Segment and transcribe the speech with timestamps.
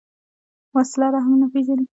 [0.75, 1.85] وسله رحم نه پېژني